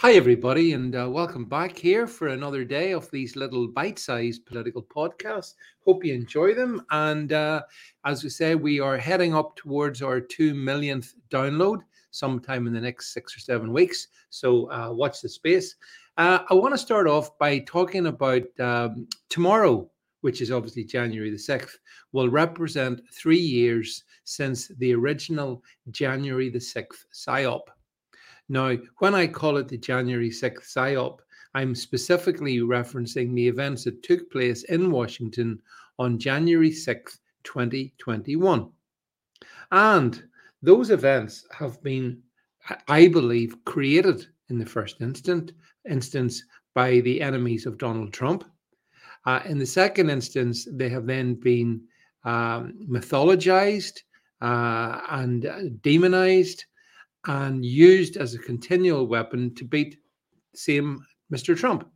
Hi, 0.00 0.12
everybody, 0.12 0.74
and 0.74 0.94
uh, 0.94 1.08
welcome 1.08 1.46
back 1.46 1.74
here 1.74 2.06
for 2.06 2.28
another 2.28 2.64
day 2.64 2.92
of 2.92 3.10
these 3.10 3.34
little 3.34 3.66
bite 3.66 3.98
sized 3.98 4.44
political 4.44 4.82
podcasts. 4.82 5.54
Hope 5.86 6.04
you 6.04 6.12
enjoy 6.12 6.52
them. 6.52 6.82
And 6.90 7.32
uh, 7.32 7.62
as 8.04 8.22
we 8.22 8.28
say, 8.28 8.56
we 8.56 8.78
are 8.78 8.98
heading 8.98 9.34
up 9.34 9.56
towards 9.56 10.02
our 10.02 10.20
2 10.20 10.52
millionth 10.52 11.14
download 11.30 11.78
sometime 12.10 12.66
in 12.66 12.74
the 12.74 12.80
next 12.80 13.14
six 13.14 13.34
or 13.34 13.40
seven 13.40 13.72
weeks. 13.72 14.08
So 14.28 14.70
uh, 14.70 14.92
watch 14.92 15.22
the 15.22 15.30
space. 15.30 15.76
Uh, 16.18 16.40
I 16.50 16.52
want 16.52 16.74
to 16.74 16.78
start 16.78 17.08
off 17.08 17.38
by 17.38 17.60
talking 17.60 18.08
about 18.08 18.42
um, 18.60 19.08
tomorrow, 19.30 19.90
which 20.20 20.42
is 20.42 20.52
obviously 20.52 20.84
January 20.84 21.30
the 21.30 21.38
6th, 21.38 21.76
will 22.12 22.28
represent 22.28 23.00
three 23.14 23.38
years 23.38 24.04
since 24.24 24.68
the 24.76 24.94
original 24.94 25.64
January 25.90 26.50
the 26.50 26.58
6th 26.58 27.06
PSYOP. 27.14 27.62
Now, 28.48 28.76
when 28.98 29.14
I 29.14 29.26
call 29.26 29.56
it 29.56 29.68
the 29.68 29.78
January 29.78 30.30
6th 30.30 30.72
PSYOP, 30.74 31.18
I'm 31.54 31.74
specifically 31.74 32.58
referencing 32.58 33.34
the 33.34 33.48
events 33.48 33.84
that 33.84 34.02
took 34.02 34.30
place 34.30 34.64
in 34.64 34.90
Washington 34.90 35.60
on 35.98 36.18
January 36.18 36.70
6th, 36.70 37.18
2021. 37.44 38.70
And 39.72 40.22
those 40.62 40.90
events 40.90 41.46
have 41.50 41.82
been, 41.82 42.22
I 42.88 43.08
believe, 43.08 43.64
created 43.64 44.26
in 44.48 44.58
the 44.58 44.66
first 44.66 45.00
instant, 45.00 45.52
instance 45.88 46.42
by 46.74 47.00
the 47.00 47.22
enemies 47.22 47.66
of 47.66 47.78
Donald 47.78 48.12
Trump. 48.12 48.44
Uh, 49.24 49.40
in 49.44 49.58
the 49.58 49.66
second 49.66 50.10
instance, 50.10 50.68
they 50.70 50.88
have 50.88 51.06
then 51.06 51.34
been 51.34 51.80
um, 52.24 52.74
mythologized 52.88 54.00
uh, 54.40 55.00
and 55.10 55.46
uh, 55.46 55.60
demonized 55.80 56.64
and 57.26 57.64
used 57.64 58.16
as 58.16 58.34
a 58.34 58.38
continual 58.38 59.06
weapon 59.06 59.54
to 59.54 59.64
beat 59.64 59.98
same 60.54 61.04
Mr. 61.32 61.56
Trump. 61.56 61.88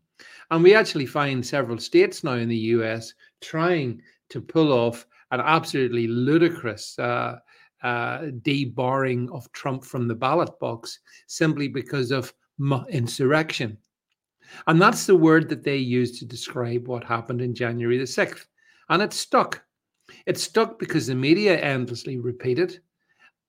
And 0.51 0.63
we 0.63 0.75
actually 0.75 1.07
find 1.07 1.45
several 1.45 1.79
states 1.79 2.25
now 2.25 2.35
in 2.35 2.49
the 2.49 2.57
US 2.57 3.15
trying 3.41 4.03
to 4.31 4.41
pull 4.41 4.73
off 4.73 5.07
an 5.31 5.41
absolutely 5.41 6.07
ludicrous 6.09 6.99
uh, 6.99 7.39
uh, 7.83 8.19
debarring 8.43 9.31
of 9.31 9.51
Trump 9.53 9.85
from 9.85 10.09
the 10.09 10.15
ballot 10.15 10.51
box 10.59 10.99
simply 11.27 11.69
because 11.69 12.11
of 12.11 12.33
insurrection. 12.91 13.79
And 14.67 14.83
that's 14.83 15.07
the 15.07 15.17
word 15.17 15.49
that 15.49 15.63
they 15.63 15.77
used 15.77 16.19
to 16.19 16.27
describe 16.27 16.89
what 16.89 17.05
happened 17.05 17.41
in 17.41 17.55
January 17.55 17.99
the 17.99 18.05
6th. 18.05 18.47
And 18.89 19.01
it 19.01 19.13
stuck. 19.13 19.63
It 20.27 20.37
stuck 20.37 20.79
because 20.79 21.07
the 21.07 21.15
media 21.15 21.59
endlessly 21.59 22.19
repeated 22.19 22.81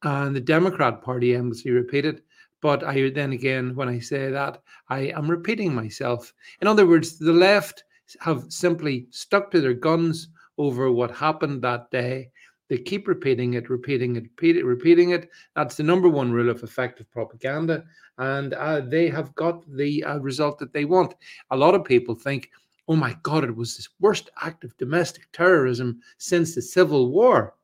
and 0.03 0.35
the 0.35 0.41
Democrat 0.41 1.01
Party 1.01 1.35
endlessly 1.35 1.71
repeated. 1.71 2.21
But 2.61 2.83
I 2.83 3.09
then 3.09 3.33
again, 3.33 3.75
when 3.75 3.89
I 3.89 3.99
say 3.99 4.29
that, 4.29 4.61
I 4.89 5.11
am 5.15 5.29
repeating 5.29 5.73
myself. 5.73 6.33
In 6.61 6.67
other 6.67 6.85
words, 6.85 7.17
the 7.17 7.33
left 7.33 7.83
have 8.19 8.45
simply 8.49 9.07
stuck 9.09 9.49
to 9.51 9.61
their 9.61 9.73
guns 9.73 10.29
over 10.57 10.91
what 10.91 11.11
happened 11.11 11.61
that 11.61 11.89
day. 11.89 12.29
They 12.69 12.77
keep 12.77 13.07
repeating 13.07 13.55
it, 13.55 13.69
repeating 13.69 14.15
it, 14.15 14.23
repeat 14.23 14.57
it, 14.57 14.63
repeating 14.63 15.09
it. 15.09 15.29
That's 15.55 15.75
the 15.75 15.83
number 15.83 16.07
one 16.07 16.31
rule 16.31 16.49
of 16.49 16.63
effective 16.63 17.09
propaganda. 17.11 17.83
And 18.17 18.53
uh, 18.53 18.81
they 18.81 19.09
have 19.09 19.33
got 19.35 19.65
the 19.67 20.03
uh, 20.03 20.19
result 20.19 20.59
that 20.59 20.71
they 20.71 20.85
want. 20.85 21.15
A 21.49 21.57
lot 21.57 21.75
of 21.75 21.83
people 21.83 22.15
think, 22.15 22.49
oh 22.87 22.95
my 22.95 23.17
God, 23.23 23.43
it 23.43 23.55
was 23.55 23.75
the 23.75 23.87
worst 23.99 24.29
act 24.41 24.63
of 24.63 24.77
domestic 24.77 25.29
terrorism 25.33 25.99
since 26.17 26.55
the 26.55 26.61
Civil 26.61 27.11
War. 27.11 27.55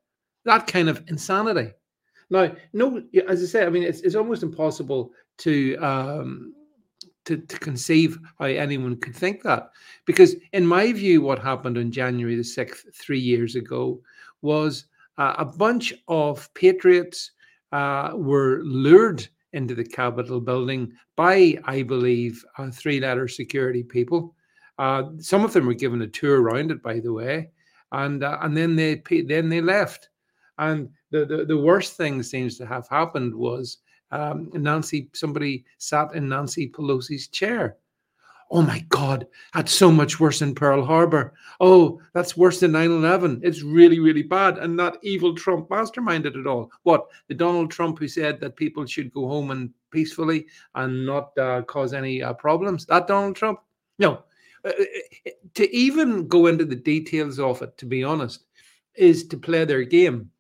That 0.43 0.67
kind 0.67 0.89
of 0.89 1.03
insanity. 1.07 1.71
Now, 2.29 2.51
no, 2.73 3.01
as 3.27 3.41
I 3.41 3.45
say, 3.45 3.65
I 3.65 3.69
mean, 3.69 3.83
it's, 3.83 4.01
it's 4.01 4.15
almost 4.15 4.43
impossible 4.43 5.11
to 5.39 5.77
um, 5.77 6.53
to, 7.27 7.37
to 7.37 7.59
conceive 7.59 8.17
how 8.39 8.45
anyone 8.45 8.95
could 8.95 9.15
think 9.15 9.43
that. 9.43 9.71
Because, 10.05 10.35
in 10.53 10.65
my 10.65 10.93
view, 10.93 11.21
what 11.21 11.39
happened 11.39 11.77
on 11.77 11.91
January 11.91 12.35
the 12.35 12.41
6th, 12.41 12.95
three 12.95 13.19
years 13.19 13.55
ago, 13.55 14.01
was 14.41 14.85
uh, 15.17 15.35
a 15.37 15.45
bunch 15.45 15.93
of 16.07 16.51
patriots 16.53 17.31
uh, 17.73 18.11
were 18.15 18.61
lured 18.63 19.27
into 19.51 19.75
the 19.75 19.83
Capitol 19.83 20.39
building 20.39 20.93
by, 21.17 21.57
I 21.65 21.83
believe, 21.83 22.43
uh, 22.57 22.71
three 22.71 23.01
letter 23.01 23.27
security 23.27 23.83
people. 23.83 24.33
Uh, 24.79 25.03
some 25.19 25.43
of 25.43 25.51
them 25.51 25.65
were 25.65 25.73
given 25.73 26.01
a 26.01 26.07
tour 26.07 26.41
around 26.41 26.71
it, 26.71 26.81
by 26.81 26.99
the 26.99 27.11
way. 27.11 27.49
And, 27.91 28.23
uh, 28.23 28.37
and 28.41 28.55
then 28.55 28.75
they 28.75 29.01
then 29.25 29.49
they 29.49 29.61
left. 29.61 30.09
And 30.57 30.89
the, 31.11 31.25
the, 31.25 31.45
the 31.45 31.57
worst 31.57 31.95
thing 31.95 32.21
seems 32.23 32.57
to 32.57 32.65
have 32.65 32.87
happened 32.87 33.33
was 33.33 33.77
um, 34.11 34.49
Nancy, 34.53 35.09
somebody 35.13 35.65
sat 35.77 36.13
in 36.15 36.29
Nancy 36.29 36.69
Pelosi's 36.69 37.27
chair. 37.27 37.77
Oh 38.49 38.61
my 38.61 38.79
God, 38.87 39.27
that's 39.53 39.73
so 39.73 39.91
much 39.91 40.21
worse 40.21 40.39
than 40.39 40.55
Pearl 40.55 40.85
Harbor. 40.85 41.33
Oh, 41.59 41.99
that's 42.13 42.37
worse 42.37 42.61
than 42.61 42.71
9 42.71 42.91
11. 42.91 43.41
It's 43.43 43.61
really, 43.61 43.99
really 43.99 44.23
bad. 44.23 44.57
And 44.57 44.79
that 44.79 44.97
evil 45.01 45.35
Trump 45.35 45.67
masterminded 45.67 46.37
it 46.37 46.47
all. 46.47 46.71
What? 46.83 47.07
The 47.27 47.35
Donald 47.35 47.71
Trump 47.71 47.99
who 47.99 48.07
said 48.07 48.39
that 48.39 48.55
people 48.55 48.85
should 48.85 49.11
go 49.11 49.27
home 49.27 49.51
and 49.51 49.71
peacefully 49.91 50.45
and 50.75 51.05
not 51.05 51.37
uh, 51.37 51.63
cause 51.63 51.93
any 51.93 52.23
uh, 52.23 52.33
problems? 52.33 52.85
That 52.85 53.07
Donald 53.07 53.35
Trump? 53.35 53.59
No. 53.99 54.23
Uh, 54.63 54.69
uh 54.69 55.31
to 55.55 55.75
even 55.75 56.27
go 56.27 56.47
into 56.47 56.63
the 56.63 56.75
details 56.75 57.39
of 57.39 57.61
it, 57.61 57.77
to 57.79 57.85
be 57.85 58.03
honest, 58.03 58.45
is 58.95 59.27
to 59.27 59.37
play 59.37 59.65
their 59.65 59.83
game. 59.83 60.31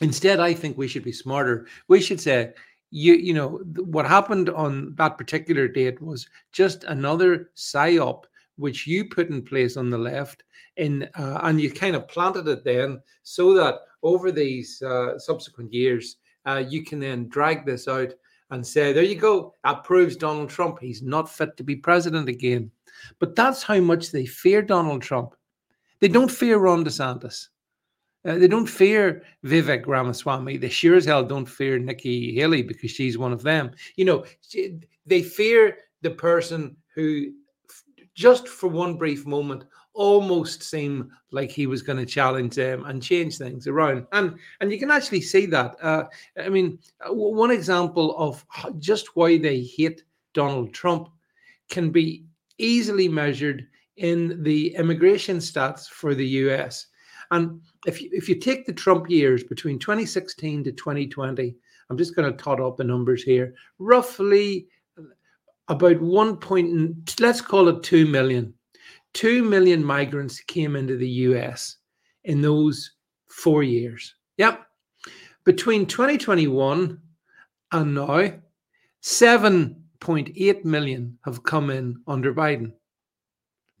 Instead, 0.00 0.40
I 0.40 0.54
think 0.54 0.78
we 0.78 0.88
should 0.88 1.04
be 1.04 1.12
smarter. 1.12 1.66
We 1.88 2.00
should 2.00 2.20
say, 2.20 2.52
you 2.90 3.14
you 3.14 3.32
know 3.32 3.60
what 3.76 4.06
happened 4.06 4.50
on 4.50 4.94
that 4.96 5.16
particular 5.16 5.68
date 5.68 6.00
was 6.02 6.28
just 6.52 6.84
another 6.84 7.50
psyop 7.56 8.24
which 8.56 8.86
you 8.86 9.04
put 9.08 9.30
in 9.30 9.42
place 9.42 9.76
on 9.76 9.90
the 9.90 9.98
left 9.98 10.42
in 10.76 11.08
uh, 11.14 11.38
and 11.44 11.60
you 11.60 11.70
kind 11.70 11.96
of 11.96 12.08
planted 12.08 12.48
it 12.48 12.64
then 12.64 13.00
so 13.22 13.54
that 13.54 13.76
over 14.02 14.32
these 14.32 14.82
uh, 14.82 15.18
subsequent 15.18 15.72
years 15.72 16.16
uh, 16.46 16.62
you 16.68 16.84
can 16.84 16.98
then 16.98 17.28
drag 17.28 17.64
this 17.64 17.86
out 17.86 18.12
and 18.50 18.66
say 18.66 18.92
there 18.92 19.04
you 19.04 19.14
go 19.14 19.54
that 19.64 19.84
proves 19.84 20.16
donald 20.16 20.50
trump. 20.50 20.78
He's 20.80 21.02
not 21.02 21.30
fit 21.30 21.56
to 21.56 21.62
be 21.62 21.76
president 21.76 22.28
again 22.28 22.70
but 23.18 23.36
that's 23.36 23.62
how 23.62 23.78
much 23.80 24.10
they 24.10 24.26
fear 24.26 24.62
donald 24.62 25.02
trump. 25.02 25.34
They 26.00 26.08
don't 26.08 26.30
fear 26.30 26.58
ron 26.58 26.84
desantis 26.84 27.48
uh, 28.24 28.36
they 28.36 28.48
don't 28.48 28.66
fear 28.66 29.22
Vivek 29.44 29.86
Ramaswamy. 29.86 30.58
They 30.58 30.68
sure 30.68 30.96
as 30.96 31.04
hell 31.04 31.24
don't 31.24 31.46
fear 31.46 31.78
Nikki 31.78 32.34
Haley 32.34 32.62
because 32.62 32.90
she's 32.90 33.16
one 33.16 33.32
of 33.32 33.42
them. 33.42 33.70
You 33.96 34.04
know, 34.04 34.24
she, 34.46 34.78
they 35.06 35.22
fear 35.22 35.78
the 36.02 36.10
person 36.10 36.76
who, 36.94 37.32
just 38.14 38.46
for 38.46 38.68
one 38.68 38.96
brief 38.96 39.26
moment, 39.26 39.64
almost 39.94 40.62
seemed 40.62 41.10
like 41.30 41.50
he 41.50 41.66
was 41.66 41.82
going 41.82 41.98
to 41.98 42.06
challenge 42.06 42.54
them 42.54 42.84
and 42.84 43.02
change 43.02 43.38
things 43.38 43.66
around. 43.66 44.06
And 44.12 44.36
and 44.60 44.70
you 44.70 44.78
can 44.78 44.90
actually 44.90 45.22
see 45.22 45.46
that. 45.46 45.76
Uh, 45.82 46.04
I 46.38 46.48
mean, 46.48 46.78
uh, 47.04 47.12
one 47.12 47.50
example 47.50 48.16
of 48.16 48.44
just 48.78 49.16
why 49.16 49.38
they 49.38 49.62
hate 49.62 50.04
Donald 50.34 50.72
Trump 50.72 51.08
can 51.70 51.90
be 51.90 52.24
easily 52.58 53.08
measured 53.08 53.66
in 53.96 54.42
the 54.42 54.74
immigration 54.74 55.38
stats 55.38 55.88
for 55.88 56.14
the 56.14 56.26
U.S. 56.26 56.86
And 57.30 57.60
if 57.86 58.02
you, 58.02 58.10
if 58.12 58.28
you 58.28 58.34
take 58.34 58.66
the 58.66 58.72
Trump 58.72 59.08
years 59.08 59.44
between 59.44 59.78
2016 59.78 60.64
to 60.64 60.72
2020, 60.72 61.54
I'm 61.88 61.98
just 61.98 62.14
going 62.14 62.30
to 62.30 62.36
tot 62.36 62.60
up 62.60 62.76
the 62.76 62.84
numbers 62.84 63.22
here. 63.22 63.54
Roughly 63.78 64.66
about 65.68 66.00
one 66.00 66.36
point, 66.36 67.20
let's 67.20 67.40
call 67.40 67.68
it 67.68 67.82
2 67.82 68.06
million. 68.06 68.52
2 69.14 69.42
million 69.42 69.84
migrants 69.84 70.40
came 70.40 70.76
into 70.76 70.96
the 70.96 71.08
US 71.08 71.76
in 72.24 72.40
those 72.40 72.92
four 73.28 73.62
years. 73.62 74.14
Yep. 74.36 74.66
Between 75.44 75.86
2021 75.86 77.00
and 77.72 77.94
now, 77.94 78.32
7.8 79.02 80.64
million 80.64 81.18
have 81.24 81.42
come 81.42 81.70
in 81.70 82.00
under 82.06 82.34
Biden. 82.34 82.72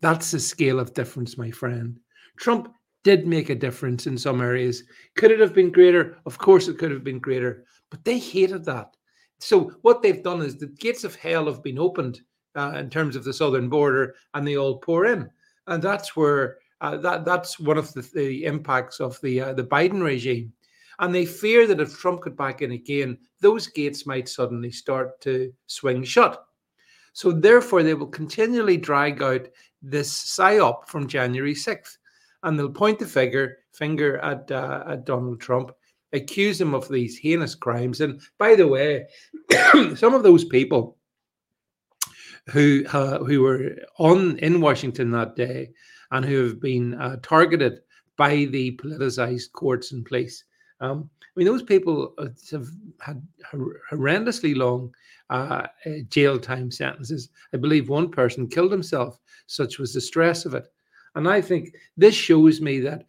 That's 0.00 0.30
the 0.30 0.40
scale 0.40 0.80
of 0.80 0.94
difference, 0.94 1.36
my 1.36 1.50
friend. 1.50 1.98
Trump 2.38 2.72
did 3.02 3.26
make 3.26 3.50
a 3.50 3.54
difference 3.54 4.06
in 4.06 4.18
some 4.18 4.40
areas. 4.40 4.84
Could 5.16 5.30
it 5.30 5.40
have 5.40 5.54
been 5.54 5.72
greater? 5.72 6.18
Of 6.26 6.38
course, 6.38 6.68
it 6.68 6.78
could 6.78 6.90
have 6.90 7.04
been 7.04 7.18
greater, 7.18 7.64
but 7.90 8.04
they 8.04 8.18
hated 8.18 8.64
that. 8.66 8.96
So, 9.38 9.72
what 9.82 10.02
they've 10.02 10.22
done 10.22 10.42
is 10.42 10.56
the 10.56 10.66
gates 10.66 11.04
of 11.04 11.14
hell 11.14 11.46
have 11.46 11.62
been 11.62 11.78
opened 11.78 12.20
uh, 12.56 12.74
in 12.76 12.90
terms 12.90 13.16
of 13.16 13.24
the 13.24 13.32
southern 13.32 13.68
border, 13.68 14.14
and 14.34 14.46
they 14.46 14.56
all 14.56 14.78
pour 14.78 15.06
in, 15.06 15.30
and 15.66 15.82
that's 15.82 16.14
where 16.14 16.58
uh, 16.80 16.96
that 16.98 17.24
that's 17.24 17.58
one 17.58 17.78
of 17.78 17.92
the, 17.94 18.02
the 18.14 18.44
impacts 18.44 19.00
of 19.00 19.18
the 19.22 19.40
uh, 19.40 19.52
the 19.54 19.64
Biden 19.64 20.02
regime. 20.02 20.52
And 20.98 21.14
they 21.14 21.24
fear 21.24 21.66
that 21.66 21.80
if 21.80 21.96
Trump 21.96 22.20
could 22.20 22.36
back 22.36 22.60
in 22.60 22.72
again, 22.72 23.16
those 23.40 23.66
gates 23.66 24.04
might 24.04 24.28
suddenly 24.28 24.70
start 24.70 25.18
to 25.22 25.50
swing 25.66 26.04
shut. 26.04 26.44
So 27.14 27.32
therefore, 27.32 27.82
they 27.82 27.94
will 27.94 28.06
continually 28.06 28.76
drag 28.76 29.22
out 29.22 29.48
this 29.80 30.12
psyop 30.12 30.86
from 30.86 31.08
January 31.08 31.54
6th 31.54 31.96
and 32.42 32.58
they'll 32.58 32.70
point 32.70 32.98
the 32.98 33.06
finger 33.06 33.58
finger 33.72 34.18
at 34.18 34.50
uh, 34.50 34.84
at 34.88 35.04
Donald 35.04 35.40
Trump, 35.40 35.72
accuse 36.12 36.60
him 36.60 36.74
of 36.74 36.88
these 36.88 37.18
heinous 37.18 37.54
crimes. 37.54 38.00
And 38.00 38.20
by 38.38 38.54
the 38.54 38.66
way, 38.66 39.06
some 39.96 40.14
of 40.14 40.22
those 40.22 40.44
people 40.44 40.96
who 42.48 42.84
uh, 42.92 43.22
who 43.24 43.42
were 43.42 43.76
on 43.98 44.38
in 44.38 44.60
Washington 44.60 45.10
that 45.12 45.36
day 45.36 45.70
and 46.10 46.24
who 46.24 46.44
have 46.44 46.60
been 46.60 46.94
uh, 46.94 47.16
targeted 47.22 47.80
by 48.16 48.46
the 48.46 48.76
politicized 48.76 49.52
courts 49.52 49.92
and 49.92 50.04
police. 50.04 50.44
Um, 50.80 51.08
I 51.22 51.26
mean, 51.36 51.46
those 51.46 51.62
people 51.62 52.14
uh, 52.18 52.28
have 52.50 52.66
had 53.00 53.22
horrendously 53.90 54.56
long 54.56 54.92
uh, 55.30 55.66
uh, 55.86 55.90
jail 56.08 56.38
time 56.38 56.70
sentences. 56.70 57.28
I 57.54 57.56
believe 57.56 57.88
one 57.88 58.10
person 58.10 58.48
killed 58.48 58.72
himself. 58.72 59.18
Such 59.46 59.78
was 59.78 59.94
the 59.94 60.00
stress 60.00 60.44
of 60.44 60.54
it. 60.54 60.64
And 61.14 61.28
I 61.28 61.40
think 61.40 61.74
this 61.96 62.14
shows 62.14 62.60
me 62.60 62.80
that 62.80 63.04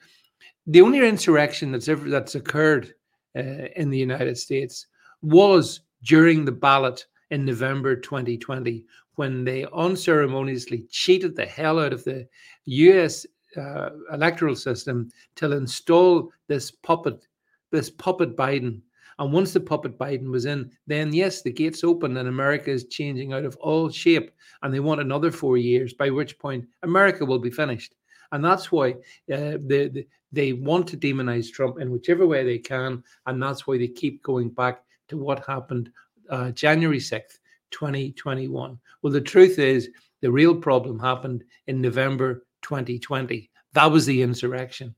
the 0.67 0.81
only 0.81 1.07
insurrection 1.07 1.71
that's 1.71 1.87
ever 1.87 2.09
that's 2.09 2.35
occurred 2.35 2.93
uh, 3.35 3.67
in 3.75 3.89
the 3.89 3.97
United 3.97 4.37
States 4.37 4.87
was 5.21 5.81
during 6.03 6.45
the 6.45 6.51
ballot 6.51 7.05
in 7.29 7.45
November 7.45 7.95
2020 7.95 8.83
when 9.15 9.43
they 9.43 9.65
unceremoniously 9.73 10.85
cheated 10.89 11.35
the 11.35 11.45
hell 11.45 11.79
out 11.79 11.93
of 11.93 12.03
the 12.03 12.27
US 12.65 13.25
uh, 13.57 13.89
electoral 14.11 14.55
system 14.55 15.09
to 15.35 15.51
install 15.51 16.31
this 16.47 16.71
puppet, 16.71 17.27
this 17.71 17.89
puppet 17.89 18.35
Biden. 18.35 18.81
And 19.21 19.31
once 19.31 19.53
the 19.53 19.59
puppet 19.59 19.99
Biden 19.99 20.31
was 20.31 20.45
in, 20.45 20.71
then 20.87 21.13
yes, 21.13 21.43
the 21.43 21.51
gates 21.51 21.83
open 21.83 22.17
and 22.17 22.27
America 22.27 22.71
is 22.71 22.87
changing 22.87 23.33
out 23.33 23.45
of 23.45 23.55
all 23.57 23.87
shape. 23.87 24.31
And 24.63 24.73
they 24.73 24.79
want 24.79 24.99
another 24.99 25.29
four 25.31 25.57
years, 25.57 25.93
by 25.93 26.09
which 26.09 26.39
point 26.39 26.65
America 26.81 27.23
will 27.23 27.37
be 27.37 27.51
finished. 27.51 27.93
And 28.31 28.43
that's 28.43 28.71
why 28.71 28.93
uh, 29.31 29.59
they, 29.61 30.07
they, 30.31 30.53
want 30.53 30.87
to 30.87 30.97
demonize 30.97 31.51
Trump 31.51 31.79
in 31.79 31.91
whichever 31.91 32.25
way 32.25 32.43
they 32.43 32.57
can. 32.57 33.03
And 33.27 33.39
that's 33.39 33.67
why 33.67 33.77
they 33.77 33.89
keep 33.89 34.23
going 34.23 34.49
back 34.49 34.81
to 35.09 35.17
what 35.17 35.45
happened 35.45 35.91
uh, 36.31 36.49
January 36.49 36.97
6th, 36.97 37.37
2021. 37.69 38.79
Well, 39.03 39.13
the 39.13 39.21
truth 39.21 39.59
is, 39.59 39.91
the 40.21 40.31
real 40.31 40.55
problem 40.55 40.97
happened 40.97 41.43
in 41.67 41.79
November 41.79 42.43
2020. 42.63 43.51
That 43.73 43.91
was 43.91 44.07
the 44.07 44.23
insurrection. 44.23 44.95